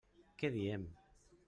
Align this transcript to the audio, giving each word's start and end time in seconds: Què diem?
Què 0.43 0.51
diem? 0.57 0.89